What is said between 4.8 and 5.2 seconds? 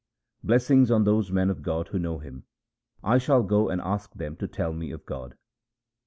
of